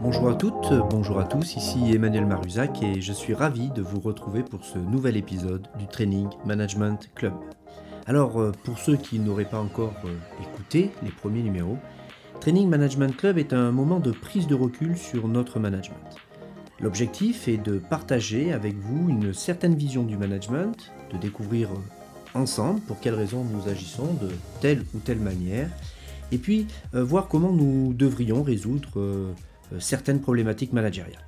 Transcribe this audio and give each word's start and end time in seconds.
Bonjour 0.00 0.28
à 0.28 0.34
toutes, 0.34 0.72
bonjour 0.88 1.18
à 1.18 1.24
tous, 1.24 1.56
ici 1.56 1.92
Emmanuel 1.92 2.26
Maruzac 2.26 2.80
et 2.84 3.00
je 3.00 3.12
suis 3.12 3.34
ravi 3.34 3.70
de 3.70 3.82
vous 3.82 3.98
retrouver 3.98 4.44
pour 4.44 4.64
ce 4.64 4.78
nouvel 4.78 5.16
épisode 5.16 5.66
du 5.80 5.88
Training 5.88 6.28
Management 6.44 7.10
Club. 7.16 7.32
Alors, 8.06 8.40
euh, 8.40 8.52
pour 8.62 8.78
ceux 8.78 8.96
qui 8.96 9.18
n'auraient 9.18 9.44
pas 9.44 9.58
encore 9.58 9.94
euh, 10.04 10.14
écouté 10.40 10.92
les 11.02 11.10
premiers 11.10 11.42
numéros, 11.42 11.78
Training 12.40 12.68
Management 12.68 13.16
Club 13.16 13.38
est 13.38 13.52
un 13.52 13.72
moment 13.72 13.98
de 13.98 14.12
prise 14.12 14.46
de 14.46 14.54
recul 14.54 14.96
sur 14.96 15.26
notre 15.26 15.58
management. 15.58 15.96
L'objectif 16.80 17.48
est 17.48 17.56
de 17.56 17.78
partager 17.78 18.52
avec 18.52 18.76
vous 18.76 19.08
une 19.08 19.34
certaine 19.34 19.74
vision 19.74 20.04
du 20.04 20.16
management, 20.16 20.92
de 21.12 21.18
découvrir 21.18 21.70
ensemble 22.34 22.80
pour 22.80 23.00
quelles 23.00 23.14
raisons 23.14 23.44
nous 23.44 23.68
agissons 23.68 24.14
de 24.14 24.28
telle 24.60 24.84
ou 24.94 24.98
telle 24.98 25.20
manière, 25.20 25.70
et 26.30 26.38
puis 26.38 26.66
voir 26.92 27.28
comment 27.28 27.52
nous 27.52 27.94
devrions 27.94 28.42
résoudre 28.42 29.34
certaines 29.78 30.20
problématiques 30.20 30.74
managériales. 30.74 31.26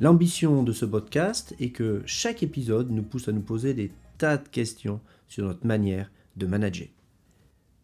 L'ambition 0.00 0.62
de 0.62 0.72
ce 0.72 0.84
podcast 0.84 1.54
est 1.60 1.70
que 1.70 2.02
chaque 2.04 2.42
épisode 2.42 2.90
nous 2.90 3.02
pousse 3.02 3.28
à 3.28 3.32
nous 3.32 3.40
poser 3.40 3.74
des 3.74 3.90
tas 4.18 4.36
de 4.36 4.48
questions 4.48 5.00
sur 5.28 5.46
notre 5.46 5.66
manière 5.66 6.10
de 6.36 6.46
manager. 6.46 6.88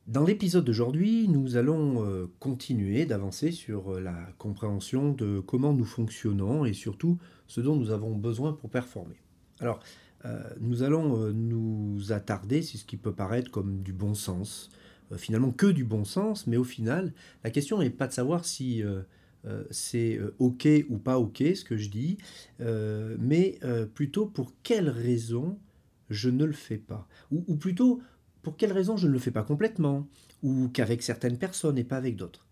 Dans 0.06 0.24
l'épisode 0.24 0.64
d'aujourd'hui, 0.64 1.28
nous 1.28 1.56
allons 1.56 2.04
euh, 2.04 2.26
continuer 2.40 3.06
d'avancer 3.06 3.52
sur 3.52 3.92
euh, 3.92 4.00
la 4.00 4.16
compréhension 4.38 5.12
de 5.12 5.38
comment 5.38 5.72
nous 5.72 5.84
fonctionnons 5.84 6.64
et 6.64 6.72
surtout 6.72 7.16
ce 7.46 7.60
dont 7.60 7.76
nous 7.76 7.92
avons 7.92 8.16
besoin 8.16 8.52
pour 8.52 8.70
performer. 8.70 9.22
Alors, 9.60 9.78
euh, 9.78 10.09
nous 10.60 10.82
allons 10.82 11.32
nous 11.32 12.12
attarder 12.12 12.62
sur 12.62 12.78
ce 12.78 12.84
qui 12.84 12.96
peut 12.96 13.14
paraître 13.14 13.50
comme 13.50 13.82
du 13.82 13.92
bon 13.92 14.14
sens, 14.14 14.70
finalement 15.16 15.50
que 15.50 15.66
du 15.66 15.84
bon 15.84 16.04
sens, 16.04 16.46
mais 16.46 16.56
au 16.56 16.64
final, 16.64 17.12
la 17.42 17.50
question 17.50 17.78
n'est 17.78 17.90
pas 17.90 18.06
de 18.06 18.12
savoir 18.12 18.44
si 18.44 18.82
c'est 19.70 20.20
OK 20.38 20.68
ou 20.90 20.98
pas 20.98 21.18
OK 21.18 21.38
ce 21.38 21.64
que 21.64 21.76
je 21.76 21.88
dis, 21.88 22.18
mais 23.18 23.58
plutôt 23.94 24.26
pour 24.26 24.52
quelles 24.62 24.90
raisons 24.90 25.58
je 26.10 26.28
ne 26.28 26.44
le 26.44 26.52
fais 26.52 26.76
pas? 26.78 27.08
Ou, 27.30 27.56
plutôt, 27.56 28.02
pour 28.42 28.56
quelles 28.56 28.72
raisons 28.72 28.96
je 28.96 29.06
ne 29.06 29.12
le 29.12 29.18
fais 29.18 29.30
pas 29.30 29.42
complètement, 29.42 30.06
ou 30.42 30.68
qu'avec 30.68 31.02
certaines 31.02 31.38
personnes 31.38 31.78
et 31.78 31.84
pas 31.84 31.96
avec 31.96 32.16
d'autres? 32.16 32.46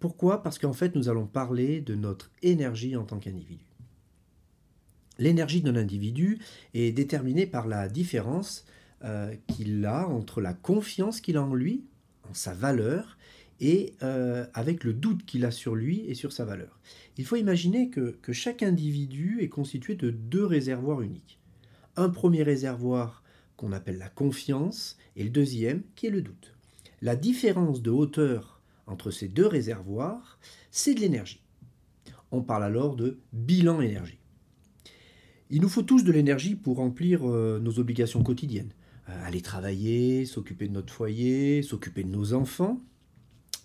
Pourquoi? 0.00 0.42
Parce 0.42 0.58
qu'en 0.58 0.72
fait, 0.72 0.94
nous 0.94 1.08
allons 1.08 1.26
parler 1.26 1.80
de 1.80 1.94
notre 1.94 2.30
énergie 2.42 2.96
en 2.96 3.04
tant 3.04 3.18
qu'individu. 3.18 3.67
L'énergie 5.18 5.62
d'un 5.62 5.76
individu 5.76 6.38
est 6.74 6.92
déterminée 6.92 7.46
par 7.46 7.66
la 7.66 7.88
différence 7.88 8.64
euh, 9.04 9.34
qu'il 9.48 9.84
a 9.84 10.06
entre 10.08 10.40
la 10.40 10.54
confiance 10.54 11.20
qu'il 11.20 11.36
a 11.36 11.42
en 11.42 11.54
lui, 11.54 11.84
en 12.28 12.34
sa 12.34 12.54
valeur, 12.54 13.18
et 13.60 13.94
euh, 14.02 14.46
avec 14.54 14.84
le 14.84 14.92
doute 14.92 15.24
qu'il 15.24 15.44
a 15.44 15.50
sur 15.50 15.74
lui 15.74 16.04
et 16.06 16.14
sur 16.14 16.32
sa 16.32 16.44
valeur. 16.44 16.78
Il 17.16 17.24
faut 17.24 17.36
imaginer 17.36 17.90
que 17.90 18.32
chaque 18.32 18.62
individu 18.62 19.38
est 19.40 19.48
constitué 19.48 19.96
de 19.96 20.10
deux 20.10 20.44
réservoirs 20.44 21.02
uniques 21.02 21.38
un 21.98 22.10
premier 22.10 22.44
réservoir 22.44 23.24
qu'on 23.56 23.72
appelle 23.72 23.98
la 23.98 24.08
confiance 24.08 24.96
et 25.16 25.24
le 25.24 25.30
deuxième 25.30 25.82
qui 25.96 26.06
est 26.06 26.10
le 26.10 26.22
doute. 26.22 26.54
La 27.02 27.16
différence 27.16 27.82
de 27.82 27.90
hauteur 27.90 28.60
entre 28.86 29.10
ces 29.10 29.26
deux 29.26 29.46
réservoirs, 29.46 30.38
c'est 30.70 30.94
de 30.94 31.00
l'énergie. 31.00 31.42
On 32.30 32.42
parle 32.42 32.64
alors 32.64 32.94
de 32.94 33.18
bilan 33.32 33.80
énergie. 33.80 34.17
Il 35.50 35.62
nous 35.62 35.68
faut 35.70 35.82
tous 35.82 36.04
de 36.04 36.12
l'énergie 36.12 36.54
pour 36.54 36.76
remplir 36.76 37.26
euh, 37.26 37.58
nos 37.58 37.78
obligations 37.78 38.22
quotidiennes. 38.22 38.72
Euh, 39.08 39.26
aller 39.26 39.40
travailler, 39.40 40.26
s'occuper 40.26 40.68
de 40.68 40.74
notre 40.74 40.92
foyer, 40.92 41.62
s'occuper 41.62 42.02
de 42.02 42.10
nos 42.10 42.34
enfants, 42.34 42.82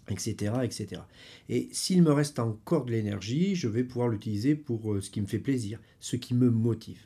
etc. 0.09 0.53
etc. 0.63 1.01
Et 1.49 1.67
s'il 1.73 2.01
me 2.01 2.13
reste 2.13 2.39
encore 2.39 2.85
de 2.85 2.91
l'énergie, 2.91 3.55
je 3.55 3.67
vais 3.67 3.83
pouvoir 3.83 4.07
l'utiliser 4.07 4.55
pour 4.55 4.93
euh, 4.93 5.01
ce 5.01 5.09
qui 5.09 5.19
me 5.19 5.27
fait 5.27 5.39
plaisir, 5.39 5.81
ce 5.99 6.15
qui 6.15 6.33
me 6.33 6.49
motive. 6.49 7.01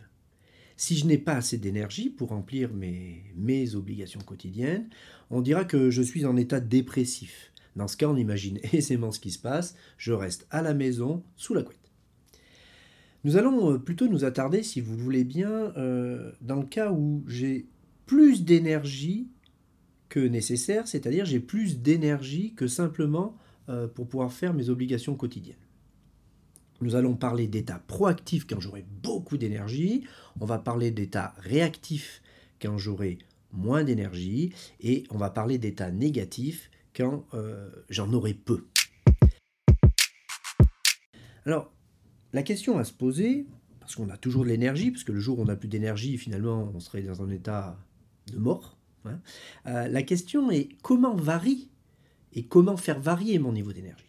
Si 0.76 0.96
je 0.96 1.08
n'ai 1.08 1.18
pas 1.18 1.34
assez 1.34 1.58
d'énergie 1.58 2.12
pour 2.12 2.30
remplir 2.30 2.72
mes, 2.72 3.24
mes 3.36 3.74
obligations 3.74 4.22
quotidiennes, 4.22 4.88
on 5.32 5.42
dira 5.42 5.66
que 5.66 5.90
je 5.90 6.04
suis 6.04 6.24
en 6.28 6.38
état 6.38 6.60
dépressif. 6.60 7.52
Dans 7.76 7.88
ce 7.88 7.98
cas, 7.98 8.08
on 8.08 8.16
imagine 8.16 8.60
aisément 8.74 9.12
ce 9.12 9.20
qui 9.20 9.32
se 9.32 9.40
passe, 9.40 9.76
je 9.98 10.12
reste 10.12 10.46
à 10.52 10.62
la 10.62 10.76
maison 10.76 11.24
sous 11.36 11.56
la 11.56 11.64
couette. 11.64 11.87
Nous 13.28 13.36
allons 13.36 13.74
euh, 13.74 13.78
plutôt 13.78 14.08
nous 14.08 14.24
attarder, 14.24 14.64
si 14.64 14.80
vous 14.80 14.96
le 14.96 15.04
voulez 15.04 15.26
bien, 15.26 15.74
euh, 15.76 16.32
dans 16.40 16.56
le 16.56 16.66
cas 16.66 16.94
où 16.94 17.26
j'ai 17.28 17.68
plus 18.06 18.46
d'énergie 18.46 19.28
que 20.08 20.22
nécessaire, 20.22 20.88
c'est-à-dire 20.88 21.26
j'ai 21.26 21.42
plus 21.42 21.80
d'énergie 21.80 22.54
que 22.54 22.68
simplement 22.68 23.38
euh, 23.68 23.86
pour 23.86 24.08
pouvoir 24.08 24.32
faire 24.32 24.54
mes 24.54 24.70
obligations 24.70 25.16
quotidiennes. 25.16 25.58
Nous 26.80 26.96
allons 26.96 27.16
parler 27.16 27.48
d'état 27.48 27.84
proactif 27.88 28.48
quand 28.48 28.62
j'aurai 28.62 28.86
beaucoup 29.04 29.36
d'énergie. 29.36 30.06
On 30.40 30.46
va 30.46 30.58
parler 30.58 30.92
d'état 30.92 31.34
réactif 31.40 32.22
quand 32.62 32.78
j'aurai 32.78 33.18
moins 33.52 33.84
d'énergie. 33.84 34.54
Et 34.80 35.04
on 35.10 35.18
va 35.18 35.32
parler 35.32 35.58
d'état 35.58 35.92
négatif 35.92 36.72
quand 36.96 37.26
j'en 37.90 38.14
aurai 38.14 38.34
peu. 38.34 38.64
Alors, 41.46 41.74
la 42.38 42.44
question 42.44 42.78
à 42.78 42.84
se 42.84 42.94
poser, 42.94 43.48
parce 43.80 43.96
qu'on 43.96 44.12
a 44.12 44.18
toujours 44.18 44.44
de 44.44 44.50
l'énergie, 44.50 44.92
parce 44.92 45.04
que 45.04 45.12
le 45.12 45.20
jour 45.20 45.40
où 45.40 45.42
on 45.42 45.46
n'a 45.46 45.56
plus 45.56 45.68
d'énergie, 45.68 46.20
finalement, 46.20 46.72
on 46.76 46.80
serait 46.80 47.02
dans 47.02 47.24
un 47.24 47.32
état 47.32 47.80
de 48.32 48.38
mort. 48.38 48.78
Hein, 49.06 49.20
euh, 49.66 49.88
la 49.88 50.04
question 50.04 50.52
est 50.52 50.70
comment 50.84 51.16
varie 51.16 51.72
et 52.34 52.44
comment 52.44 52.78
faire 52.78 53.00
varier 53.00 53.40
mon 53.40 53.54
niveau 53.54 53.74
d'énergie 53.74 54.04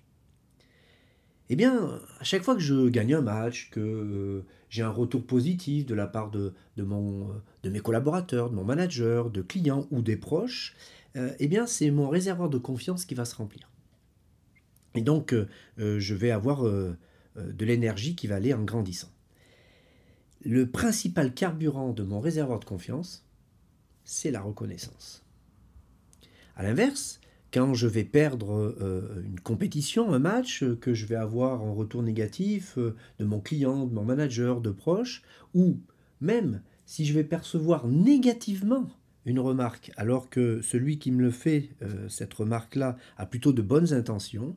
eh 1.48 1.56
bien, 1.56 1.98
à 2.20 2.24
chaque 2.24 2.42
fois 2.42 2.54
que 2.54 2.60
je 2.60 2.90
gagne 2.90 3.14
un 3.14 3.22
match, 3.22 3.70
que 3.70 3.80
euh, 3.80 4.44
j'ai 4.68 4.82
un 4.82 4.90
retour 4.90 5.24
positif 5.24 5.86
de 5.86 5.94
la 5.94 6.06
part 6.06 6.30
de, 6.30 6.52
mon, 6.76 7.30
euh, 7.30 7.32
de 7.62 7.70
mes 7.70 7.80
collaborateurs, 7.80 8.50
de 8.50 8.54
mon 8.54 8.64
manager, 8.64 9.30
de 9.30 9.40
clients 9.40 9.86
ou 9.90 10.02
des 10.02 10.18
proches, 10.18 10.76
eh 11.14 11.48
bien, 11.48 11.66
c'est 11.66 11.90
mon 11.90 12.10
réservoir 12.10 12.50
de 12.50 12.58
confiance 12.58 13.06
qui 13.06 13.14
va 13.14 13.24
se 13.24 13.34
remplir. 13.34 13.70
Et 14.94 15.00
donc, 15.00 15.34
je 15.78 16.14
vais 16.14 16.30
avoir 16.30 16.62
de 17.38 17.64
l'énergie 17.64 18.14
qui 18.14 18.26
va 18.26 18.36
aller 18.36 18.54
en 18.54 18.62
grandissant. 18.62 19.10
Le 20.44 20.70
principal 20.70 21.34
carburant 21.34 21.92
de 21.92 22.02
mon 22.02 22.20
réservoir 22.20 22.60
de 22.60 22.64
confiance, 22.64 23.24
c'est 24.04 24.30
la 24.30 24.40
reconnaissance. 24.40 25.24
A 26.56 26.62
l'inverse, 26.62 27.20
quand 27.52 27.74
je 27.74 27.86
vais 27.86 28.04
perdre 28.04 28.52
euh, 28.80 29.22
une 29.24 29.40
compétition, 29.40 30.12
un 30.12 30.18
match, 30.18 30.62
euh, 30.62 30.76
que 30.76 30.94
je 30.94 31.06
vais 31.06 31.16
avoir 31.16 31.62
en 31.62 31.74
retour 31.74 32.02
négatif 32.02 32.76
euh, 32.78 32.94
de 33.18 33.24
mon 33.24 33.40
client, 33.40 33.86
de 33.86 33.94
mon 33.94 34.04
manager, 34.04 34.60
de 34.60 34.70
proches, 34.70 35.22
ou 35.54 35.78
même 36.20 36.62
si 36.84 37.04
je 37.04 37.14
vais 37.14 37.24
percevoir 37.24 37.86
négativement 37.86 38.88
une 39.28 39.40
remarque, 39.40 39.92
alors 39.96 40.30
que 40.30 40.60
celui 40.62 40.98
qui 40.98 41.10
me 41.10 41.22
le 41.22 41.30
fait, 41.30 41.70
cette 42.08 42.34
remarque-là, 42.34 42.96
a 43.16 43.26
plutôt 43.26 43.52
de 43.52 43.62
bonnes 43.62 43.92
intentions, 43.92 44.54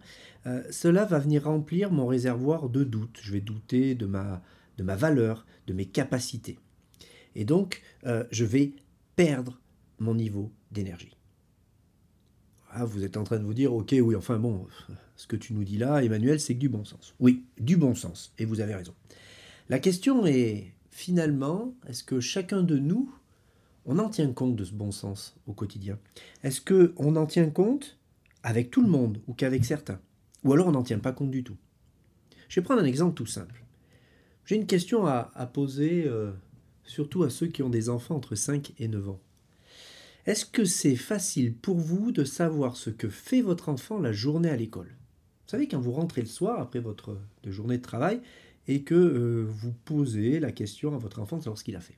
cela 0.70 1.06
va 1.06 1.20
venir 1.20 1.44
remplir 1.44 1.92
mon 1.92 2.08
réservoir 2.08 2.70
de 2.70 2.84
doute. 2.84 3.20
Je 3.22 3.32
vais 3.32 3.42
douter 3.42 3.96
de 3.96 4.06
ma, 4.06 4.42
de 4.78 4.84
ma 4.84 4.96
valeur, 4.96 5.46
de 5.68 5.74
mes 5.74 5.86
capacités. 5.86 6.58
Et 7.36 7.46
donc, 7.46 7.82
je 8.04 8.46
vais 8.46 8.74
perdre 9.16 9.60
mon 10.00 10.16
niveau 10.16 10.52
d'énergie. 10.72 11.16
Ah, 12.74 12.86
vous 12.86 13.04
êtes 13.04 13.18
en 13.18 13.24
train 13.24 13.38
de 13.38 13.44
vous 13.44 13.54
dire, 13.54 13.74
ok, 13.74 13.94
oui, 14.02 14.16
enfin 14.16 14.40
bon, 14.40 14.66
ce 15.16 15.28
que 15.28 15.36
tu 15.36 15.54
nous 15.54 15.64
dis 15.64 15.78
là, 15.78 16.04
Emmanuel, 16.04 16.40
c'est 16.40 16.56
que 16.56 16.60
du 16.60 16.70
bon 16.70 16.86
sens. 16.86 17.14
Oui, 17.20 17.44
du 17.60 17.76
bon 17.76 17.96
sens, 17.96 18.34
et 18.38 18.46
vous 18.46 18.62
avez 18.62 18.74
raison. 18.74 18.94
La 19.70 19.80
question 19.80 20.26
est, 20.26 20.74
finalement, 20.90 21.74
est-ce 21.88 22.04
que 22.04 22.20
chacun 22.20 22.64
de 22.64 22.78
nous, 22.78 23.14
on 23.86 24.00
en 24.00 24.10
tient 24.10 24.32
compte 24.32 24.56
de 24.56 24.64
ce 24.64 24.74
bon 24.74 24.92
sens 24.92 25.36
au 25.48 25.54
quotidien 25.54 25.98
Est-ce 26.44 26.62
qu'on 26.62 27.16
en 27.16 27.26
tient 27.26 27.50
compte 27.50 27.98
avec 28.44 28.72
tout 28.72 28.82
le 28.82 28.90
monde 28.90 29.20
ou 29.28 29.34
qu'avec 29.34 29.66
certains? 29.66 30.00
Ou 30.44 30.54
alors 30.54 30.68
on 30.68 30.72
n'en 30.72 30.84
tient 30.84 31.00
pas 31.00 31.12
compte 31.12 31.32
du 31.32 31.44
tout? 31.44 31.58
Je 32.50 32.60
vais 32.60 32.64
prendre 32.64 32.82
un 32.82 32.86
exemple 32.86 33.16
tout 33.16 33.26
simple. 33.26 33.64
J'ai 34.46 34.56
une 34.56 34.66
question 34.66 35.06
à, 35.06 35.50
poser 35.54 36.06
euh, 36.06 36.32
surtout 36.84 37.24
à 37.24 37.30
ceux 37.30 37.48
qui 37.48 37.64
ont 37.64 37.70
des 37.70 37.90
enfants 37.90 38.16
entre 38.16 38.36
5 38.36 38.74
et 38.80 38.88
9 38.88 39.10
ans. 39.10 39.20
Est-ce 40.26 40.46
que 40.46 40.66
c'est 40.66 40.96
facile 40.96 41.56
pour 41.56 41.78
vous 41.78 42.12
de 42.12 42.24
savoir 42.24 42.76
ce 42.76 42.90
que 42.90 43.10
fait 43.10 43.42
votre 43.42 43.70
enfant 43.70 44.00
la 44.00 44.12
journée 44.12 44.50
à 44.50 44.56
l'école? 44.56 44.88
Vous 44.88 45.52
savez, 45.52 45.68
quand 45.68 45.80
vous 45.80 45.92
rentrez 45.92 46.22
le 46.22 46.28
soir 46.28 46.60
après 46.60 46.80
votre 46.80 47.18
journée 47.46 47.78
de 47.78 47.82
travail 47.82 48.22
et 48.68 48.84
que 48.84 48.96
euh, 48.96 49.46
vous 49.48 49.74
posez 49.86 50.40
la 50.40 50.52
question 50.52 50.94
à 50.94 50.98
votre 50.98 51.20
enfant 51.20 51.38
de 51.38 51.44
savoir 51.44 51.58
ce 51.58 51.64
qu'il 51.64 51.76
a 51.76 51.82
fait. 51.82 51.98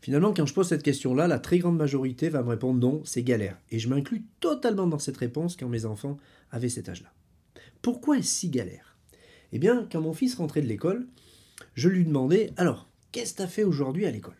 Finalement, 0.00 0.32
quand 0.32 0.46
je 0.46 0.54
pose 0.54 0.68
cette 0.68 0.82
question-là, 0.82 1.26
la 1.26 1.38
très 1.38 1.58
grande 1.58 1.76
majorité 1.76 2.28
va 2.28 2.42
me 2.42 2.48
répondre 2.48 2.80
non, 2.80 3.02
c'est 3.04 3.22
galère. 3.22 3.58
Et 3.70 3.78
je 3.78 3.88
m'inclus 3.88 4.24
totalement 4.40 4.86
dans 4.86 4.98
cette 4.98 5.16
réponse 5.16 5.56
quand 5.56 5.68
mes 5.68 5.84
enfants 5.84 6.16
avaient 6.50 6.68
cet 6.68 6.88
âge-là. 6.88 7.12
Pourquoi 7.82 8.18
est-ce 8.18 8.28
si 8.28 8.48
galère? 8.48 8.96
Eh 9.52 9.58
bien, 9.58 9.88
quand 9.90 10.00
mon 10.00 10.14
fils 10.14 10.36
rentrait 10.36 10.62
de 10.62 10.68
l'école, 10.68 11.06
je 11.74 11.88
lui 11.88 12.04
demandais 12.04 12.52
alors, 12.56 12.88
qu'est-ce 13.12 13.32
que 13.32 13.38
tu 13.38 13.42
as 13.42 13.48
fait 13.48 13.64
aujourd'hui 13.64 14.06
à 14.06 14.10
l'école? 14.10 14.36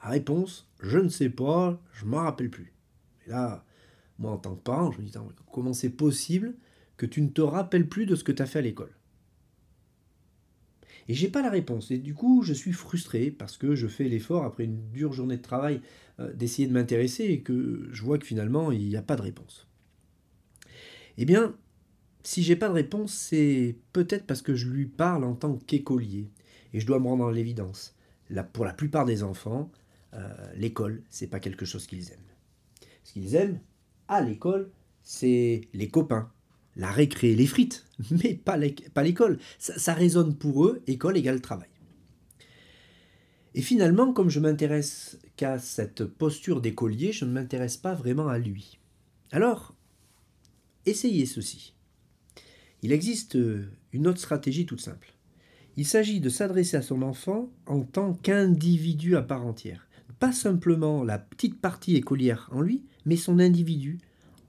Réponse 0.00 0.68
je 0.80 0.98
ne 0.98 1.08
sais 1.08 1.30
pas, 1.30 1.80
je 1.92 2.04
m'en 2.04 2.18
rappelle 2.18 2.50
plus. 2.50 2.72
Et 3.26 3.30
là, 3.30 3.64
moi 4.18 4.32
en 4.32 4.38
tant 4.38 4.54
que 4.54 4.62
parent, 4.62 4.92
je 4.92 5.00
me 5.00 5.06
dis, 5.06 5.12
comment 5.52 5.72
c'est 5.72 5.90
possible 5.90 6.54
que 6.96 7.06
tu 7.06 7.20
ne 7.20 7.28
te 7.28 7.40
rappelles 7.40 7.88
plus 7.88 8.06
de 8.06 8.14
ce 8.14 8.24
que 8.24 8.32
tu 8.32 8.42
as 8.42 8.46
fait 8.46 8.60
à 8.60 8.62
l'école? 8.62 8.92
Et 11.08 11.14
j'ai 11.14 11.28
pas 11.28 11.42
la 11.42 11.50
réponse. 11.50 11.90
Et 11.90 11.98
du 11.98 12.14
coup, 12.14 12.42
je 12.42 12.52
suis 12.52 12.72
frustré 12.72 13.30
parce 13.30 13.56
que 13.56 13.74
je 13.74 13.86
fais 13.86 14.04
l'effort, 14.04 14.44
après 14.44 14.64
une 14.64 14.90
dure 14.90 15.12
journée 15.12 15.38
de 15.38 15.42
travail, 15.42 15.80
euh, 16.20 16.32
d'essayer 16.34 16.68
de 16.68 16.72
m'intéresser 16.72 17.24
et 17.24 17.40
que 17.40 17.88
je 17.90 18.02
vois 18.02 18.18
que 18.18 18.26
finalement, 18.26 18.70
il 18.70 18.86
n'y 18.86 18.96
a 18.96 19.02
pas 19.02 19.16
de 19.16 19.22
réponse. 19.22 19.66
Eh 21.16 21.24
bien, 21.24 21.56
si 22.22 22.42
j'ai 22.42 22.56
pas 22.56 22.68
de 22.68 22.74
réponse, 22.74 23.12
c'est 23.12 23.76
peut-être 23.92 24.26
parce 24.26 24.42
que 24.42 24.54
je 24.54 24.68
lui 24.68 24.86
parle 24.86 25.24
en 25.24 25.34
tant 25.34 25.56
qu'écolier. 25.56 26.30
Et 26.74 26.80
je 26.80 26.86
dois 26.86 27.00
me 27.00 27.06
rendre 27.06 27.24
en 27.24 27.30
l'évidence. 27.30 27.94
pour 28.52 28.66
la 28.66 28.74
plupart 28.74 29.06
des 29.06 29.22
enfants, 29.22 29.72
euh, 30.12 30.28
l'école, 30.54 31.02
c'est 31.08 31.26
pas 31.26 31.40
quelque 31.40 31.64
chose 31.64 31.86
qu'ils 31.86 32.12
aiment. 32.12 32.18
Ce 33.02 33.14
qu'ils 33.14 33.34
aiment 33.34 33.58
à 34.06 34.20
l'école, 34.20 34.70
c'est 35.02 35.62
les 35.72 35.88
copains, 35.88 36.30
la 36.78 36.90
récré, 36.90 37.34
les 37.34 37.46
frites, 37.46 37.84
mais 38.10 38.34
pas 38.34 38.56
l'école. 38.56 39.38
Ça, 39.58 39.78
ça 39.78 39.92
résonne 39.92 40.34
pour 40.34 40.64
eux, 40.64 40.82
école 40.86 41.18
égale 41.18 41.40
travail. 41.40 41.68
Et 43.54 43.62
finalement, 43.62 44.12
comme 44.12 44.30
je 44.30 44.40
m'intéresse 44.40 45.18
qu'à 45.36 45.58
cette 45.58 46.04
posture 46.04 46.60
d'écolier, 46.60 47.12
je 47.12 47.24
ne 47.24 47.32
m'intéresse 47.32 47.76
pas 47.76 47.94
vraiment 47.94 48.28
à 48.28 48.38
lui. 48.38 48.78
Alors, 49.32 49.74
essayez 50.86 51.26
ceci. 51.26 51.74
Il 52.82 52.92
existe 52.92 53.36
une 53.92 54.06
autre 54.06 54.20
stratégie 54.20 54.64
toute 54.64 54.80
simple. 54.80 55.12
Il 55.76 55.86
s'agit 55.86 56.20
de 56.20 56.28
s'adresser 56.28 56.76
à 56.76 56.82
son 56.82 57.02
enfant 57.02 57.50
en 57.66 57.82
tant 57.82 58.14
qu'individu 58.14 59.16
à 59.16 59.22
part 59.22 59.44
entière. 59.44 59.88
Pas 60.18 60.32
simplement 60.32 61.04
la 61.04 61.18
petite 61.18 61.60
partie 61.60 61.96
écolière 61.96 62.48
en 62.52 62.60
lui, 62.60 62.84
mais 63.04 63.16
son 63.16 63.38
individu 63.38 63.98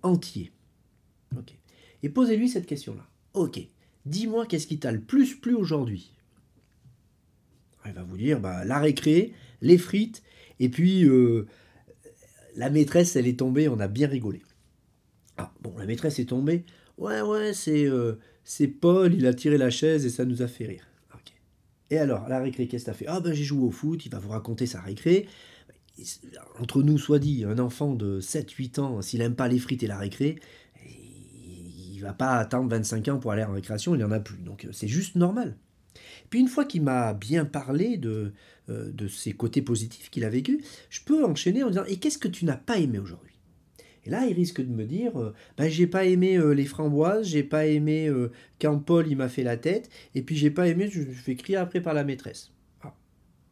entier. 0.02 0.52
Et 2.04 2.10
posez-lui 2.10 2.50
cette 2.50 2.66
question-là. 2.66 3.07
Ok, 3.34 3.60
dis-moi 4.06 4.46
qu'est-ce 4.46 4.68
qui 4.68 4.80
t'a 4.80 4.92
le 4.92 5.01
plus 5.01 5.36
plu 5.36 5.54
aujourd'hui? 5.54 6.12
Il 7.86 7.94
va 7.94 8.04
vous 8.04 8.18
dire 8.18 8.40
bah, 8.40 8.66
la 8.66 8.80
récré, 8.80 9.34
les 9.62 9.78
frites, 9.78 10.22
et 10.60 10.69
puis 10.69 11.06
euh, 11.06 11.48
la 12.56 12.69
maîtresse, 12.69 13.16
elle 13.16 13.28
est 13.28 13.40
tombée, 13.40 13.68
on 13.68 13.80
a 13.80 13.88
bien 13.88 14.07
rigolé. 14.07 14.42
Ah, 15.38 15.51
bon, 15.62 15.75
la 15.78 15.86
maîtresse 15.86 16.19
est 16.19 16.30
tombée. 16.30 16.66
Ouais, 16.98 17.22
ouais, 17.22 17.54
c'est 17.54 17.86
euh, 17.86 18.19
Paul, 18.81 19.13
il 19.13 19.25
a 19.25 19.34
tiré 19.34 19.57
la 19.57 19.69
chaise 19.69 20.06
et 20.06 20.10
ça 20.10 20.25
nous 20.25 20.42
a 20.42 20.48
fait 20.48 20.66
rire. 20.66 20.90
Et 21.92 21.98
alors, 21.98 22.28
la 22.30 22.40
récré, 22.40 22.68
qu'est-ce 22.68 22.86
que 22.86 22.92
t'as 22.92 22.98
fait? 22.98 23.06
Ah 23.07 23.19
ben 23.19 23.34
j'ai 23.34 23.44
joué 23.44 23.63
au 23.63 23.72
foot, 23.72 24.06
il 24.06 24.12
va 24.12 24.19
vous 24.19 24.30
raconter 24.30 24.66
sa 24.66 24.81
récré. 24.81 25.28
Entre 26.60 26.84
nous, 26.84 26.98
soit 26.98 27.19
dit, 27.19 27.44
un 27.44 27.60
enfant 27.60 27.94
de 27.94 28.22
7-8 28.22 28.80
ans, 28.80 29.02
s'il 29.02 29.19
n'aime 29.19 29.36
pas 29.36 29.48
les 29.48 29.60
frites 29.60 29.84
et 29.84 29.88
la 29.88 29.98
récré, 29.98 30.40
il 32.00 32.04
va 32.04 32.13
pas 32.13 32.38
attendre 32.38 32.69
25 32.69 33.07
ans 33.10 33.19
pour 33.19 33.31
aller 33.31 33.44
en 33.44 33.51
récréation, 33.51 33.94
il 33.94 34.00
n'y 34.00 34.04
en 34.04 34.12
a 34.12 34.19
plus. 34.19 34.38
Donc 34.38 34.68
c'est 34.72 34.88
juste 34.88 35.16
normal. 35.16 35.56
Puis 36.30 36.40
une 36.40 36.48
fois 36.48 36.66
qu'il 36.66 36.81
m'a 36.81 37.13
bien 37.13 37.46
parlé 37.46 37.98
de, 37.98 38.34
euh, 38.69 38.92
de 38.92 39.07
ses 39.07 39.34
côtés 39.34 39.62
positifs 39.62 40.10
qu'il 40.10 40.24
a 40.24 40.30
vécu, 40.30 40.63
je 40.90 41.01
peux 41.01 41.25
enchaîner 41.25 41.63
en 41.63 41.69
disant 41.69 41.86
Et 41.88 41.98
qu'est-ce 41.98 42.18
que 42.18 42.28
tu 42.28 42.46
n'as 42.46 42.57
pas 42.57 42.78
aimé 42.78 43.00
aujourd'hui? 43.00 43.30
Et 44.06 44.10
là, 44.10 44.25
il 44.25 44.34
risque 44.34 44.62
de 44.62 44.72
me 44.72 44.86
dire, 44.86 45.19
euh, 45.19 45.34
ben, 45.57 45.69
j'ai 45.69 45.88
pas 45.88 46.06
aimé 46.06 46.38
euh, 46.38 46.51
les 46.54 46.66
framboises, 46.66 47.28
j'ai 47.28 47.44
pas 47.44 47.68
aimé 47.68 48.07
euh, 48.07 48.31
quand 48.60 48.80
Paul 48.80 49.07
il 49.07 49.18
m'a 49.18 49.30
fait 49.30 49.44
la 49.44 49.57
tête, 49.57 49.90
et 50.16 50.22
puis 50.22 50.36
j'ai 50.36 50.52
pas 50.52 50.68
aimé, 50.68 50.90
je 50.90 51.02
me 51.02 51.13
fais 51.13 51.36
crier 51.36 51.57
après 51.57 51.81
par 51.81 51.94
la 51.94 52.04
maîtresse. 52.04 52.52
Ah, 52.81 52.95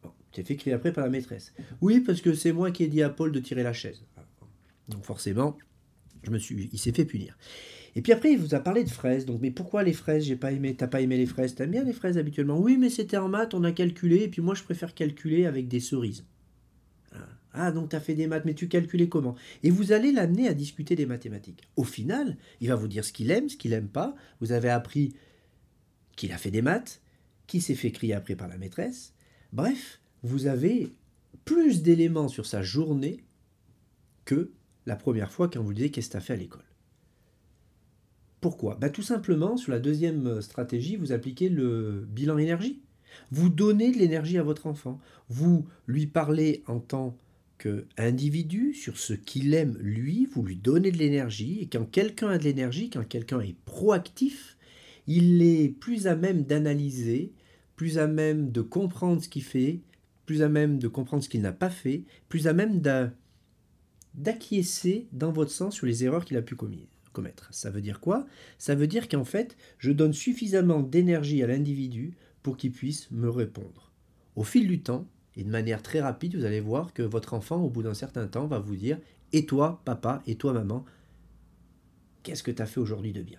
bon, 0.02 0.10
t'es 0.32 0.42
fait 0.42 0.56
crier 0.56 0.74
après 0.74 0.92
par 0.92 1.04
la 1.04 1.10
maîtresse. 1.10 1.52
Oui, 1.80 2.00
parce 2.00 2.20
que 2.20 2.34
c'est 2.34 2.52
moi 2.52 2.70
qui 2.70 2.84
ai 2.84 2.88
dit 2.88 3.02
à 3.02 3.10
Paul 3.10 3.30
de 3.30 3.40
tirer 3.40 3.62
la 3.62 3.72
chaise. 3.72 4.02
Ah, 4.16 4.24
donc 4.88 5.04
forcément, 5.04 5.58
je 6.22 6.30
me 6.30 6.38
suis, 6.38 6.70
il 6.72 6.78
s'est 6.78 6.92
fait 6.92 7.04
punir. 7.04 7.36
Et 7.94 8.02
puis 8.02 8.12
après, 8.12 8.32
il 8.32 8.38
vous 8.38 8.54
a 8.54 8.60
parlé 8.60 8.84
de 8.84 8.90
fraises. 8.90 9.26
Donc, 9.26 9.40
mais 9.40 9.50
pourquoi 9.50 9.82
les 9.82 9.92
fraises? 9.92 10.24
J'ai 10.24 10.36
pas 10.36 10.52
aimé. 10.52 10.74
T'as 10.74 10.86
pas 10.86 11.00
aimé 11.00 11.16
les 11.16 11.26
fraises? 11.26 11.54
T'aimes 11.54 11.70
bien 11.70 11.84
les 11.84 11.92
fraises 11.92 12.18
habituellement? 12.18 12.58
Oui, 12.58 12.76
mais 12.76 12.90
c'était 12.90 13.16
en 13.16 13.28
maths, 13.28 13.54
on 13.54 13.64
a 13.64 13.72
calculé. 13.72 14.22
Et 14.22 14.28
puis 14.28 14.42
moi, 14.42 14.54
je 14.54 14.62
préfère 14.62 14.94
calculer 14.94 15.46
avec 15.46 15.68
des 15.68 15.80
cerises. 15.80 16.24
Ah, 17.54 17.72
donc 17.72 17.88
tu 17.88 17.96
as 17.96 18.00
fait 18.00 18.14
des 18.14 18.26
maths, 18.26 18.44
mais 18.44 18.54
tu 18.54 18.68
calculais 18.68 19.08
comment? 19.08 19.34
Et 19.62 19.70
vous 19.70 19.90
allez 19.90 20.12
l'amener 20.12 20.46
à 20.46 20.54
discuter 20.54 20.94
des 20.94 21.06
mathématiques. 21.06 21.62
Au 21.76 21.82
final, 21.82 22.36
il 22.60 22.68
va 22.68 22.76
vous 22.76 22.88
dire 22.88 23.04
ce 23.04 23.12
qu'il 23.12 23.30
aime, 23.30 23.48
ce 23.48 23.56
qu'il 23.56 23.72
n'aime 23.72 23.88
pas. 23.88 24.14
Vous 24.40 24.52
avez 24.52 24.68
appris 24.68 25.14
qu'il 26.14 26.30
a 26.30 26.38
fait 26.38 26.50
des 26.50 26.62
maths, 26.62 27.00
qu'il 27.46 27.62
s'est 27.62 27.74
fait 27.74 27.90
crier 27.90 28.12
après 28.12 28.36
par 28.36 28.48
la 28.48 28.58
maîtresse. 28.58 29.14
Bref, 29.52 30.00
vous 30.22 30.46
avez 30.46 30.90
plus 31.44 31.82
d'éléments 31.82 32.28
sur 32.28 32.46
sa 32.46 32.62
journée 32.62 33.24
que 34.24 34.52
la 34.86 34.94
première 34.94 35.32
fois 35.32 35.48
quand 35.48 35.62
vous 35.62 35.70
lui 35.70 35.76
disiez 35.76 35.90
qu'est-ce 35.90 36.08
que 36.08 36.12
tu 36.12 36.16
as 36.18 36.20
fait 36.20 36.34
à 36.34 36.36
l'école. 36.36 36.67
Pourquoi? 38.40 38.76
Bah, 38.80 38.90
Tout 38.90 39.02
simplement, 39.02 39.56
sur 39.56 39.72
la 39.72 39.80
deuxième 39.80 40.40
stratégie, 40.40 40.96
vous 40.96 41.12
appliquez 41.12 41.48
le 41.48 42.06
bilan 42.10 42.38
énergie. 42.38 42.80
Vous 43.30 43.48
donnez 43.48 43.92
de 43.92 43.98
l'énergie 43.98 44.38
à 44.38 44.42
votre 44.42 44.66
enfant. 44.66 45.00
Vous 45.28 45.66
lui 45.86 46.06
parlez 46.06 46.62
en 46.66 46.78
tant 46.78 47.16
que 47.58 47.86
individu, 47.96 48.72
sur 48.72 48.98
ce 48.98 49.12
qu'il 49.12 49.52
aime 49.52 49.76
lui, 49.80 50.26
vous 50.32 50.42
lui 50.42 50.56
donnez 50.56 50.92
de 50.92 50.96
l'énergie, 50.96 51.58
et 51.60 51.66
quand 51.66 51.84
quelqu'un 51.84 52.28
a 52.28 52.38
de 52.38 52.44
l'énergie, 52.44 52.88
quand 52.88 53.06
quelqu'un 53.06 53.40
est 53.40 53.56
proactif, 53.64 54.56
il 55.08 55.42
est 55.42 55.68
plus 55.68 56.06
à 56.06 56.14
même 56.14 56.44
d'analyser, 56.44 57.32
plus 57.74 57.98
à 57.98 58.06
même 58.06 58.52
de 58.52 58.60
comprendre 58.60 59.22
ce 59.22 59.28
qu'il 59.28 59.42
fait, 59.42 59.80
plus 60.24 60.42
à 60.42 60.48
même 60.48 60.78
de 60.78 60.88
comprendre 60.88 61.22
ce 61.24 61.28
qu'il 61.28 61.42
n'a 61.42 61.52
pas 61.52 61.70
fait, 61.70 62.04
plus 62.28 62.46
à 62.46 62.52
même 62.52 62.80
d'acquiescer 64.14 65.08
dans 65.12 65.32
votre 65.32 65.50
sens 65.50 65.74
sur 65.74 65.86
les 65.86 66.04
erreurs 66.04 66.24
qu'il 66.24 66.36
a 66.36 66.42
pu 66.42 66.54
commettre. 66.54 66.97
Ça 67.50 67.70
veut 67.70 67.80
dire 67.80 68.00
quoi? 68.00 68.26
Ça 68.58 68.74
veut 68.74 68.86
dire 68.86 69.08
qu'en 69.08 69.24
fait, 69.24 69.56
je 69.78 69.92
donne 69.92 70.12
suffisamment 70.12 70.80
d'énergie 70.80 71.42
à 71.42 71.46
l'individu 71.46 72.14
pour 72.42 72.56
qu'il 72.56 72.72
puisse 72.72 73.10
me 73.10 73.28
répondre. 73.28 73.92
Au 74.36 74.44
fil 74.44 74.68
du 74.68 74.80
temps, 74.80 75.06
et 75.36 75.44
de 75.44 75.50
manière 75.50 75.82
très 75.82 76.00
rapide, 76.00 76.36
vous 76.36 76.44
allez 76.44 76.60
voir 76.60 76.92
que 76.92 77.02
votre 77.02 77.34
enfant, 77.34 77.62
au 77.62 77.70
bout 77.70 77.82
d'un 77.82 77.94
certain 77.94 78.26
temps, 78.26 78.46
va 78.46 78.58
vous 78.58 78.76
dire 78.76 78.98
Et 79.32 79.46
toi, 79.46 79.80
papa, 79.84 80.22
et 80.26 80.34
toi, 80.34 80.52
maman, 80.52 80.84
qu'est-ce 82.22 82.42
que 82.42 82.50
tu 82.50 82.62
as 82.62 82.66
fait 82.66 82.80
aujourd'hui 82.80 83.12
de 83.12 83.22
bien? 83.22 83.38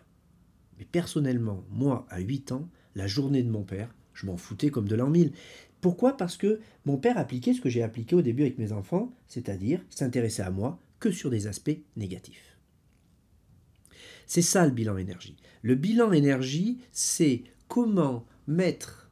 Mais 0.78 0.86
personnellement, 0.86 1.66
moi, 1.70 2.06
à 2.10 2.20
8 2.20 2.54
ans, 2.54 2.70
la 2.96 3.08
journée 3.08 3.44
de 3.44 3.50
mon 3.50 3.64
père, 3.64 3.94
je 4.14 4.26
m'en 4.26 4.38
foutais 4.38 4.70
comme 4.70 4.88
de 4.88 4.96
l'an 4.96 5.10
1000. 5.10 5.34
Pourquoi? 5.82 6.18
Parce 6.18 6.38
que 6.38 6.60
mon 6.86 6.98
père 6.98 7.18
appliquait 7.18 7.54
ce 7.54 7.62
que 7.62 7.70
j'ai 7.70 7.84
appliqué 7.84 8.16
au 8.16 8.22
début 8.22 8.44
avec 8.44 8.58
mes 8.58 8.72
enfants, 8.72 9.14
c'est-à-dire 9.28 9.82
s'intéresser 9.90 10.42
à 10.42 10.52
moi 10.52 10.80
que 11.00 11.12
sur 11.12 11.30
des 11.30 11.48
aspects 11.48 11.78
négatifs. 11.96 12.59
C'est 14.30 14.44
ça 14.44 14.64
le 14.64 14.72
bilan 14.72 14.98
énergie. 14.98 15.36
Le 15.64 15.74
bilan 15.74 16.12
énergie, 16.12 16.78
c'est 16.92 17.44
comment 17.68 18.28
mettre 18.48 19.10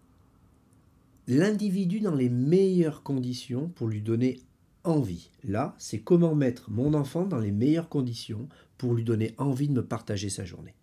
l'individu 1.28 2.00
dans 2.02 2.14
les 2.14 2.30
meilleures 2.30 3.02
conditions 3.02 3.68
pour 3.70 3.88
lui 3.88 4.02
donner 4.02 4.40
envie. 4.84 5.32
Là, 5.44 5.76
c'est 5.80 6.02
comment 6.02 6.36
mettre 6.36 6.70
mon 6.70 6.94
enfant 6.94 7.26
dans 7.26 7.40
les 7.40 7.52
meilleures 7.52 7.90
conditions 7.90 8.48
pour 8.78 8.94
lui 8.94 9.04
donner 9.04 9.34
envie 9.40 9.68
de 9.68 9.74
me 9.74 9.84
partager 9.84 10.30
sa 10.30 10.46
journée. 10.46 10.76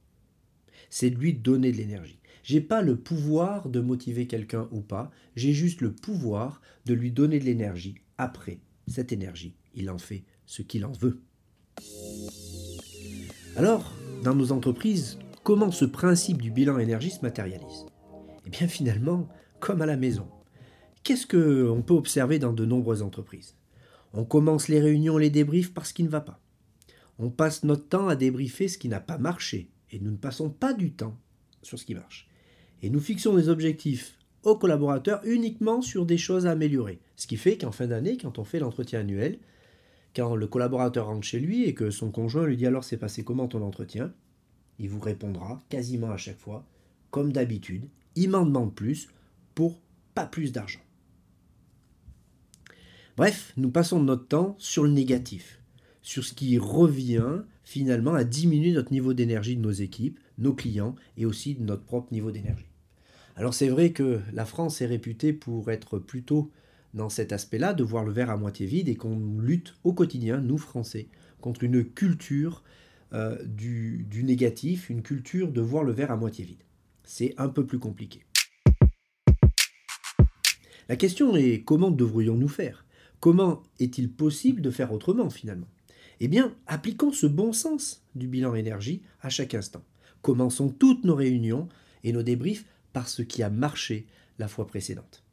C'est 0.90 1.10
de 1.10 1.16
lui 1.16 1.32
donner 1.34 1.70
de 1.70 1.76
l'énergie. 1.76 2.18
J'ai 2.42 2.60
pas 2.60 2.82
le 2.82 2.96
pouvoir 2.96 3.68
de 3.68 3.78
motiver 3.78 4.26
quelqu'un 4.26 4.68
ou 4.72 4.80
pas, 4.80 5.12
j'ai 5.36 5.52
juste 5.52 5.80
le 5.80 5.92
pouvoir 5.92 6.60
de 6.86 6.94
lui 6.94 7.12
donner 7.12 7.38
de 7.38 7.44
l'énergie. 7.44 7.94
Après, 8.18 8.58
cette 8.88 9.12
énergie, 9.12 9.54
il 9.74 9.88
en 9.90 9.98
fait 9.98 10.24
ce 10.44 10.62
qu'il 10.62 10.84
en 10.84 10.92
veut. 10.92 11.20
Alors, 13.56 13.94
dans 14.24 14.34
nos 14.34 14.52
entreprises, 14.52 15.18
comment 15.42 15.70
ce 15.70 15.84
principe 15.84 16.40
du 16.40 16.50
bilan 16.50 16.78
énergie 16.78 17.10
se 17.10 17.20
matérialise 17.20 17.84
Eh 18.46 18.50
bien 18.50 18.66
finalement, 18.66 19.28
comme 19.60 19.82
à 19.82 19.86
la 19.86 19.98
maison. 19.98 20.26
Qu'est-ce 21.02 21.26
qu'on 21.26 21.82
peut 21.82 21.94
observer 21.94 22.38
dans 22.38 22.54
de 22.54 22.64
nombreuses 22.64 23.02
entreprises? 23.02 23.54
On 24.14 24.24
commence 24.24 24.68
les 24.68 24.80
réunions, 24.80 25.18
les 25.18 25.28
débriefs 25.28 25.74
parce 25.74 25.92
qu'il 25.92 26.06
ne 26.06 26.10
va 26.10 26.22
pas. 26.22 26.40
On 27.18 27.28
passe 27.28 27.64
notre 27.64 27.86
temps 27.86 28.08
à 28.08 28.16
débriefer 28.16 28.66
ce 28.68 28.78
qui 28.78 28.88
n'a 28.88 28.98
pas 28.98 29.18
marché 29.18 29.68
et 29.90 30.00
nous 30.00 30.10
ne 30.10 30.16
passons 30.16 30.48
pas 30.48 30.72
du 30.72 30.92
temps 30.92 31.18
sur 31.62 31.78
ce 31.78 31.84
qui 31.84 31.94
marche. 31.94 32.26
Et 32.82 32.88
nous 32.88 33.00
fixons 33.00 33.36
des 33.36 33.50
objectifs 33.50 34.18
aux 34.42 34.56
collaborateurs 34.56 35.20
uniquement 35.24 35.82
sur 35.82 36.06
des 36.06 36.18
choses 36.18 36.46
à 36.46 36.52
améliorer. 36.52 36.98
Ce 37.16 37.26
qui 37.26 37.36
fait 37.36 37.58
qu'en 37.58 37.72
fin 37.72 37.88
d'année, 37.88 38.16
quand 38.16 38.38
on 38.38 38.44
fait 38.44 38.58
l'entretien 38.58 39.00
annuel, 39.00 39.38
quand 40.14 40.36
le 40.36 40.46
collaborateur 40.46 41.06
rentre 41.06 41.26
chez 41.26 41.40
lui 41.40 41.64
et 41.64 41.74
que 41.74 41.90
son 41.90 42.10
conjoint 42.10 42.46
lui 42.46 42.56
dit 42.56 42.66
alors 42.66 42.84
c'est 42.84 42.96
passé 42.96 43.24
comment 43.24 43.48
ton 43.48 43.62
entretien, 43.62 44.12
il 44.78 44.88
vous 44.88 45.00
répondra 45.00 45.62
quasiment 45.68 46.10
à 46.10 46.16
chaque 46.16 46.38
fois, 46.38 46.64
comme 47.10 47.32
d'habitude, 47.32 47.88
il 48.16 48.30
m'en 48.30 48.44
demande 48.44 48.74
plus, 48.74 49.08
pour 49.54 49.80
pas 50.14 50.26
plus 50.26 50.52
d'argent. 50.52 50.80
Bref, 53.16 53.52
nous 53.56 53.70
passons 53.70 54.02
notre 54.02 54.26
temps 54.26 54.56
sur 54.58 54.82
le 54.82 54.90
négatif, 54.90 55.60
sur 56.02 56.24
ce 56.24 56.34
qui 56.34 56.58
revient 56.58 57.42
finalement 57.62 58.14
à 58.14 58.24
diminuer 58.24 58.72
notre 58.72 58.92
niveau 58.92 59.14
d'énergie 59.14 59.56
de 59.56 59.62
nos 59.62 59.70
équipes, 59.70 60.18
nos 60.38 60.52
clients 60.52 60.96
et 61.16 61.24
aussi 61.24 61.54
de 61.54 61.62
notre 61.62 61.84
propre 61.84 62.12
niveau 62.12 62.30
d'énergie. 62.30 62.66
Alors 63.36 63.54
c'est 63.54 63.68
vrai 63.68 63.92
que 63.92 64.20
la 64.32 64.44
France 64.44 64.80
est 64.80 64.86
réputée 64.86 65.32
pour 65.32 65.70
être 65.70 65.98
plutôt 65.98 66.50
dans 66.94 67.08
cet 67.08 67.32
aspect-là, 67.32 67.74
de 67.74 67.84
voir 67.84 68.04
le 68.04 68.12
verre 68.12 68.30
à 68.30 68.36
moitié 68.36 68.66
vide 68.66 68.88
et 68.88 68.94
qu'on 68.94 69.38
lutte 69.38 69.74
au 69.84 69.92
quotidien, 69.92 70.40
nous 70.40 70.58
Français, 70.58 71.08
contre 71.40 71.64
une 71.64 71.84
culture 71.84 72.62
euh, 73.12 73.36
du, 73.44 74.06
du 74.08 74.24
négatif, 74.24 74.88
une 74.88 75.02
culture 75.02 75.52
de 75.52 75.60
voir 75.60 75.84
le 75.84 75.92
verre 75.92 76.12
à 76.12 76.16
moitié 76.16 76.44
vide. 76.44 76.62
C'est 77.02 77.34
un 77.36 77.48
peu 77.48 77.66
plus 77.66 77.78
compliqué. 77.78 78.24
La 80.88 80.96
question 80.96 81.36
est 81.36 81.62
comment 81.64 81.90
devrions-nous 81.90 82.48
faire? 82.48 82.86
Comment 83.18 83.62
est-il 83.80 84.12
possible 84.12 84.60
de 84.60 84.70
faire 84.70 84.92
autrement 84.92 85.30
finalement? 85.30 85.68
Eh 86.20 86.28
bien, 86.28 86.54
appliquons 86.66 87.10
ce 87.10 87.26
bon 87.26 87.52
sens 87.52 88.04
du 88.14 88.28
bilan 88.28 88.54
énergie 88.54 89.02
à 89.20 89.30
chaque 89.30 89.54
instant. 89.54 89.82
Commençons 90.22 90.68
toutes 90.68 91.04
nos 91.04 91.14
réunions 91.14 91.68
et 92.04 92.12
nos 92.12 92.22
débriefs 92.22 92.66
par 92.92 93.08
ce 93.08 93.22
qui 93.22 93.42
a 93.42 93.50
marché 93.50 94.06
la 94.38 94.46
fois 94.46 94.66
précédente. 94.66 95.23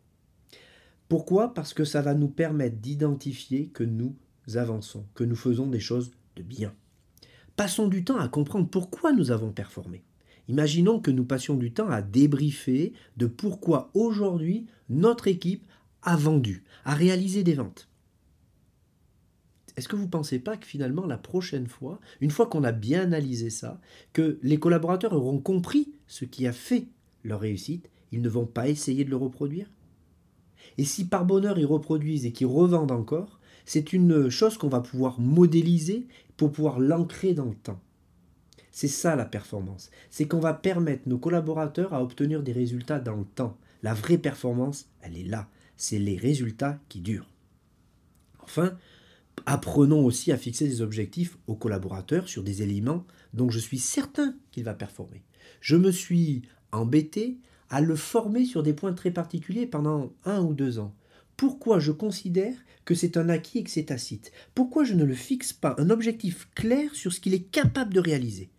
Pourquoi? 1.12 1.53
Parce 1.53 1.74
que 1.74 1.84
ça 1.84 2.01
va 2.01 2.13
nous 2.13 2.30
permettre 2.30 2.77
d'identifier 2.77 3.68
que 3.68 3.84
nous 3.84 4.15
avançons, 4.56 5.06
que 5.13 5.25
nous 5.25 5.36
faisons 5.36 5.68
des 5.68 5.82
choses 5.82 6.12
de 6.38 6.41
bien. 6.41 6.74
Passons 7.58 7.89
du 7.89 8.06
temps 8.06 8.18
à 8.18 8.30
comprendre 8.30 8.70
pourquoi 8.70 9.12
nous 9.12 9.30
avons 9.30 9.51
performé. 9.51 10.06
Imaginons 10.48 11.01
que 11.01 11.12
nous 11.12 11.25
passions 11.25 11.56
du 11.56 11.74
temps 11.74 11.89
à 11.89 12.01
débriefer 12.01 12.94
de 13.18 13.25
pourquoi 13.25 13.91
aujourd'hui 13.94 14.68
notre 14.88 15.27
équipe 15.27 15.65
a 16.01 16.15
vendu, 16.15 16.63
a 16.86 16.96
réalisé 16.96 17.44
des 17.44 17.56
ventes. 17.56 17.89
Est-ce 19.75 19.89
que 19.89 19.98
vous 19.98 20.06
ne 20.06 20.08
pensez 20.08 20.39
pas 20.39 20.56
que 20.56 20.65
finalement 20.65 21.06
la 21.06 21.18
prochaine 21.18 21.68
fois, 21.68 22.00
une 22.22 22.32
fois 22.32 22.48
qu'on 22.48 22.63
a 22.63 22.72
bien 22.72 23.01
analysé 23.01 23.50
ça, 23.50 23.82
que 24.13 24.39
les 24.44 24.60
collaborateurs 24.60 25.12
auront 25.12 25.41
compris 25.41 25.91
ce 26.08 26.24
qui 26.24 26.48
a 26.48 26.53
fait 26.53 26.88
leur 27.25 27.41
réussite, 27.41 27.89
ils 28.13 28.22
ne 28.22 28.30
vont 28.30 28.46
pas 28.46 28.70
essayer 28.70 29.03
de 29.03 29.10
le 29.10 29.18
reproduire? 29.18 29.68
Et 30.77 30.86
si 30.86 31.06
par 31.06 31.25
bonheur 31.25 31.60
ils 31.60 31.65
reproduisent 31.65 32.25
et 32.25 32.32
qu'ils 32.32 32.48
revendent 32.48 32.91
encore, 32.91 33.39
c'est 33.65 33.94
une 33.94 34.30
chose 34.30 34.58
qu'on 34.58 34.70
va 34.70 34.82
pouvoir 34.82 35.20
modéliser 35.20 36.08
pour 36.38 36.51
pouvoir 36.51 36.80
l'ancrer 36.80 37.34
dans 37.34 37.46
le 37.46 37.56
temps. 37.56 37.80
C'est 38.72 38.88
ça 38.88 39.15
la 39.15 39.25
performance. 39.25 39.91
C'est 40.10 40.27
qu'on 40.27 40.39
va 40.39 40.53
permettre 40.53 41.08
nos 41.08 41.18
collaborateurs 41.18 41.94
à 41.94 42.01
obtenir 42.01 42.41
des 42.41 42.53
résultats 42.53 43.00
dans 43.00 43.18
le 43.18 43.25
temps. 43.25 43.58
La 43.84 43.94
vraie 43.94 44.18
performance, 44.18 44.88
elle 45.01 45.18
est 45.18 45.24
là. 45.24 45.50
C'est 45.75 46.00
les 46.00 46.18
résultats 46.18 46.80
qui 46.88 47.01
durent. 47.01 47.30
Enfin, 48.39 48.77
apprenons 49.46 50.06
aussi 50.06 50.32
à 50.32 50.38
fixer 50.38 50.68
des 50.68 50.82
objectifs 50.82 51.38
aux 51.48 51.56
collaborateurs 51.56 52.30
sur 52.30 52.44
des 52.44 52.62
éléments 52.62 53.06
dont 53.34 53.50
je 53.50 53.60
suis 53.60 53.80
certain 53.80 54.36
qu'il 54.51 54.63
va 54.63 54.74
performer. 54.74 55.24
Je 55.60 55.75
me 55.75 55.91
suis 55.91 56.44
embêté 56.72 57.38
à 57.72 57.80
le 57.80 57.96
former 57.96 58.46
sur 58.46 58.63
des 58.63 58.74
points 58.74 58.94
très 58.94 59.12
particuliers 59.12 59.66
pendant 59.66 60.13
un 60.25 60.42
ou 60.42 60.54
deux 60.54 60.78
ans. 60.78 60.94
Pourquoi 61.38 61.80
je 61.80 61.94
considère 61.94 62.54
que 62.84 62.94
c'est 62.94 63.16
un 63.16 63.30
acquis 63.30 63.60
et 63.60 63.63
que 63.63 63.72
c'est 63.72 63.86
tacite? 63.86 64.34
Pourquoi 64.54 64.84
je 64.84 64.94
ne 64.94 65.06
le 65.06 65.16
fixe 65.16 65.54
pas 65.54 65.75
un 65.80 65.90
objectif 65.90 66.50
clair 66.54 66.94
sur 66.94 67.13
ce 67.13 67.22
qu'il 67.22 67.34
est 67.34 67.50
capable 67.50 67.94
de 67.94 68.01
réaliser? 68.01 68.51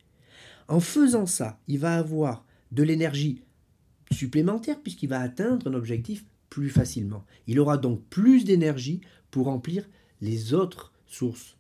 En 0.67 0.81
faisant 0.81 1.27
ça, 1.27 1.61
il 1.69 1.79
va 1.79 1.99
avoir 1.99 2.47
de 2.73 2.83
l'énergie 2.83 3.43
supplémentaire 4.11 4.81
puisqu'il 4.81 5.11
va 5.11 5.21
atteindre 5.21 5.71
un 5.71 5.75
objectif 5.75 6.25
plus 6.49 6.71
facilement. 6.71 7.25
Il 7.47 7.61
aura 7.61 7.77
donc 7.77 8.03
plus 8.09 8.45
d'énergie 8.45 9.03
pour 9.31 9.45
remplir 9.45 9.87
les 10.23 10.55
autres 10.55 10.93
sources 11.07 11.57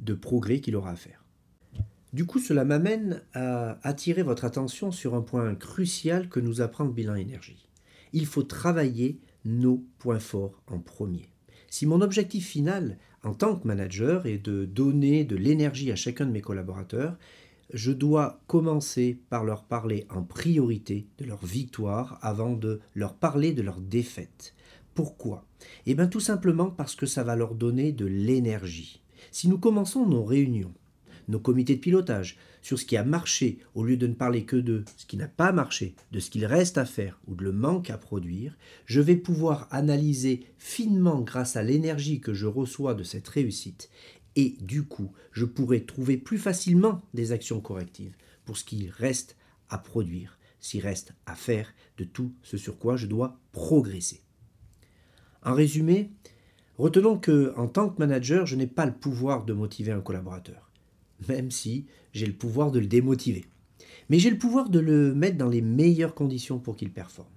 de 0.00 0.14
progrès 0.14 0.60
qu'il 0.60 0.74
aura 0.74 0.90
à 0.90 0.96
faire. 0.96 1.25
Du 2.12 2.24
coup, 2.24 2.38
cela 2.38 2.64
m'amène 2.64 3.22
à 3.34 3.78
attirer 3.86 4.22
votre 4.22 4.44
attention 4.44 4.90
sur 4.90 5.14
un 5.14 5.22
point 5.22 5.54
crucial 5.54 6.28
que 6.28 6.40
nous 6.40 6.60
apprend 6.60 6.84
bilan 6.84 7.14
énergie. 7.14 7.68
Il 8.12 8.26
faut 8.26 8.42
travailler 8.42 9.18
nos 9.44 9.84
points 9.98 10.20
forts 10.20 10.62
en 10.66 10.78
premier. 10.78 11.28
Si 11.68 11.86
mon 11.86 12.00
objectif 12.00 12.46
final 12.46 12.98
en 13.22 13.34
tant 13.34 13.56
que 13.56 13.66
manager 13.66 14.26
est 14.26 14.38
de 14.38 14.64
donner 14.64 15.24
de 15.24 15.36
l'énergie 15.36 15.90
à 15.90 15.96
chacun 15.96 16.26
de 16.26 16.30
mes 16.30 16.40
collaborateurs, 16.40 17.16
je 17.72 17.90
dois 17.90 18.40
commencer 18.46 19.18
par 19.28 19.44
leur 19.44 19.64
parler 19.64 20.06
en 20.08 20.22
priorité 20.22 21.08
de 21.18 21.24
leur 21.24 21.44
victoire 21.44 22.18
avant 22.22 22.54
de 22.54 22.80
leur 22.94 23.14
parler 23.14 23.52
de 23.52 23.62
leur 23.62 23.80
défaite. 23.80 24.54
Pourquoi? 24.94 25.44
Eh 25.84 25.94
bien 25.94 26.06
tout 26.06 26.20
simplement 26.20 26.70
parce 26.70 26.94
que 26.94 27.06
ça 27.06 27.24
va 27.24 27.36
leur 27.36 27.54
donner 27.54 27.92
de 27.92 28.06
l'énergie. 28.06 29.02
Si 29.32 29.48
nous 29.48 29.58
commençons 29.58 30.06
nos 30.06 30.24
réunions, 30.24 30.72
nos 31.28 31.40
comités 31.40 31.76
de 31.76 31.80
pilotage, 31.80 32.36
sur 32.62 32.78
ce 32.78 32.84
qui 32.84 32.96
a 32.96 33.04
marché, 33.04 33.58
au 33.74 33.84
lieu 33.84 33.96
de 33.96 34.06
ne 34.06 34.14
parler 34.14 34.44
que 34.44 34.56
de 34.56 34.84
ce 34.96 35.06
qui 35.06 35.16
n'a 35.16 35.28
pas 35.28 35.52
marché, 35.52 35.94
de 36.12 36.20
ce 36.20 36.30
qu'il 36.30 36.46
reste 36.46 36.78
à 36.78 36.84
faire 36.84 37.20
ou 37.26 37.34
de 37.34 37.44
le 37.44 37.52
manque 37.52 37.90
à 37.90 37.98
produire, 37.98 38.56
je 38.86 39.00
vais 39.00 39.16
pouvoir 39.16 39.68
analyser 39.70 40.46
finement 40.58 41.20
grâce 41.20 41.56
à 41.56 41.62
l'énergie 41.62 42.20
que 42.20 42.34
je 42.34 42.46
reçois 42.46 42.94
de 42.94 43.02
cette 43.02 43.28
réussite 43.28 43.90
et 44.36 44.56
du 44.60 44.84
coup, 44.84 45.12
je 45.32 45.46
pourrai 45.46 45.84
trouver 45.84 46.18
plus 46.18 46.38
facilement 46.38 47.02
des 47.14 47.32
actions 47.32 47.60
correctives 47.60 48.14
pour 48.44 48.58
ce 48.58 48.64
qui 48.64 48.88
reste 48.90 49.36
à 49.70 49.78
produire, 49.78 50.38
s'il 50.60 50.82
reste 50.82 51.14
à 51.24 51.34
faire 51.34 51.72
de 51.96 52.04
tout 52.04 52.32
ce 52.42 52.58
sur 52.58 52.78
quoi 52.78 52.96
je 52.96 53.06
dois 53.06 53.40
progresser. 53.52 54.22
En 55.42 55.54
résumé, 55.54 56.10
retenons 56.76 57.18
que 57.18 57.54
en 57.56 57.66
tant 57.66 57.88
que 57.88 57.98
manager, 57.98 58.46
je 58.46 58.56
n'ai 58.56 58.66
pas 58.66 58.84
le 58.84 58.94
pouvoir 58.94 59.44
de 59.44 59.54
motiver 59.54 59.92
un 59.92 60.00
collaborateur, 60.00 60.65
même 61.28 61.50
si 61.50 61.86
j'ai 62.12 62.26
le 62.26 62.32
pouvoir 62.32 62.70
de 62.70 62.78
le 62.78 62.86
démotiver. 62.86 63.44
Mais 64.08 64.18
j'ai 64.18 64.30
le 64.30 64.38
pouvoir 64.38 64.70
de 64.70 64.78
le 64.78 65.14
mettre 65.14 65.38
dans 65.38 65.48
les 65.48 65.62
meilleures 65.62 66.14
conditions 66.14 66.58
pour 66.58 66.76
qu'il 66.76 66.92
performe. 66.92 67.28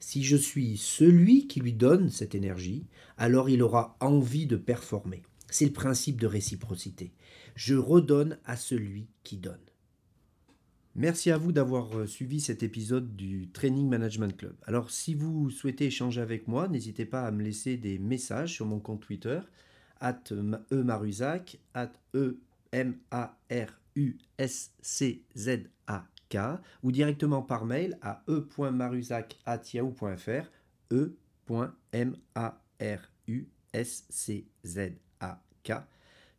Si 0.00 0.22
je 0.22 0.36
suis 0.36 0.76
celui 0.76 1.46
qui 1.46 1.60
lui 1.60 1.72
donne 1.72 2.10
cette 2.10 2.34
énergie, 2.34 2.86
alors 3.16 3.48
il 3.48 3.62
aura 3.62 3.96
envie 4.00 4.46
de 4.46 4.56
performer. 4.56 5.22
C'est 5.50 5.64
le 5.66 5.72
principe 5.72 6.20
de 6.20 6.26
réciprocité. 6.26 7.12
Je 7.54 7.74
redonne 7.74 8.38
à 8.44 8.56
celui 8.56 9.06
qui 9.22 9.36
donne. 9.36 9.56
Merci 10.96 11.30
à 11.32 11.38
vous 11.38 11.50
d'avoir 11.50 11.96
euh, 11.98 12.06
suivi 12.06 12.40
cet 12.40 12.62
épisode 12.62 13.16
du 13.16 13.48
Training 13.48 13.88
Management 13.88 14.36
Club. 14.36 14.54
Alors 14.64 14.90
si 14.90 15.14
vous 15.14 15.50
souhaitez 15.50 15.86
échanger 15.86 16.20
avec 16.20 16.46
moi, 16.46 16.68
n'hésitez 16.68 17.04
pas 17.04 17.22
à 17.22 17.32
me 17.32 17.42
laisser 17.42 17.76
des 17.76 17.98
messages 17.98 18.52
sur 18.52 18.66
mon 18.66 18.78
compte 18.78 19.00
Twitter, 19.00 19.40
at 20.00 20.22
emaruzac, 20.70 21.58
at 21.74 21.92
e 22.14 22.38
m 22.74 22.98
a 23.10 23.38
r 23.50 23.80
u 23.94 24.18
s 24.36 24.70
c 24.82 25.24
z 25.34 25.70
a 25.86 26.06
k 26.28 26.36
ou 26.82 26.92
directement 26.92 27.40
par 27.42 27.64
mail 27.64 27.98
à 28.02 28.22
e.maruzac.yahoo.fr 28.28 30.50
e.m-a-r-u-s-c-z 30.90 32.24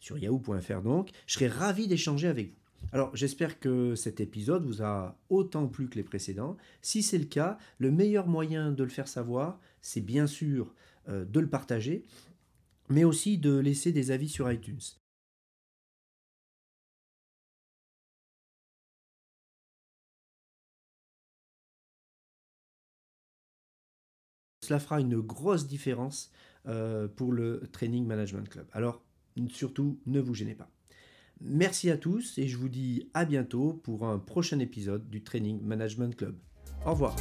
sur 0.06 0.20
yahoo.fr 0.20 0.82
donc. 0.82 1.10
Je 1.26 1.34
serais 1.34 1.48
ravi 1.48 1.88
d'échanger 1.88 2.28
avec 2.28 2.50
vous. 2.50 2.56
Alors 2.92 3.16
j'espère 3.16 3.60
que 3.60 3.96
cet 3.96 4.20
épisode 4.20 4.64
vous 4.64 4.84
a 4.84 5.18
autant 5.30 5.68
plu 5.68 5.90
que 5.90 5.96
les 5.96 6.04
précédents. 6.04 6.58
Si 6.84 7.02
c'est 7.02 7.18
le 7.18 7.26
cas, 7.26 7.58
le 7.80 7.90
meilleur 7.90 8.28
moyen 8.28 8.72
de 8.72 8.84
le 8.84 8.90
faire 8.90 9.08
savoir, 9.08 9.60
c'est 9.82 10.02
bien 10.02 10.28
sûr 10.28 10.76
euh, 11.10 11.26
de 11.26 11.40
le 11.40 11.48
partager, 11.48 12.06
mais 12.90 13.04
aussi 13.04 13.40
de 13.40 13.58
laisser 13.58 13.92
des 13.92 14.12
avis 14.12 14.30
sur 14.30 14.52
iTunes. 14.52 14.80
Cela 24.66 24.80
fera 24.80 25.00
une 25.00 25.20
grosse 25.20 25.68
différence 25.68 26.32
euh, 26.68 27.08
pour 27.08 27.32
le 27.32 27.62
Training 27.72 28.04
Management 28.04 28.50
Club. 28.50 28.66
Alors, 28.74 29.04
surtout, 29.50 30.00
ne 30.08 30.20
vous 30.20 30.34
gênez 30.34 30.56
pas. 30.56 30.72
Merci 31.40 31.92
à 31.92 31.98
tous 31.98 32.40
et 32.40 32.48
je 32.48 32.58
vous 32.58 32.70
dis 32.70 33.08
à 33.14 33.26
bientôt 33.26 33.74
pour 33.84 34.08
un 34.08 34.18
prochain 34.18 34.58
épisode 34.58 35.08
du 35.08 35.22
Training 35.22 35.62
Management 35.62 36.16
Club. 36.16 36.36
Au 36.84 36.92
revoir. 36.92 37.16